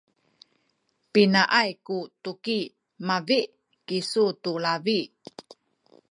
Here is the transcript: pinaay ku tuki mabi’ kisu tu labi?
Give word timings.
pinaay 1.13 1.69
ku 1.85 1.97
tuki 2.23 2.59
mabi’ 3.07 3.39
kisu 3.87 4.25
tu 4.43 4.51
labi? 4.63 4.99